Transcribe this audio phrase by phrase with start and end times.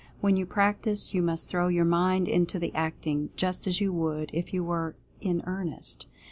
[0.19, 4.31] When you practice, you must throw your mind into the acting, just as you would
[4.33, 6.07] if you were in earn est.